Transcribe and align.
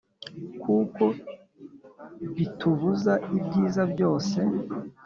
Kuko 0.61 1.03
bitubuza 2.35 3.13
ibyiza 3.37 3.81
byose 3.93 4.37